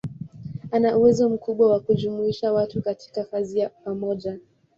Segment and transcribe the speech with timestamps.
[0.75, 4.39] Ana uwezo mkubwa wa kujumuisha watu katika kazi ya pamoja.